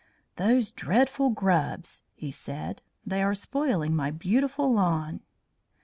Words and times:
"Those 0.37 0.71
dreadful 0.71 1.29
grubs!" 1.29 2.01
he 2.15 2.31
said. 2.31 2.81
"They 3.05 3.21
are 3.21 3.35
spoiling 3.35 3.95
my 3.95 4.09
beautiful 4.09 4.73
lawn." 4.73 5.21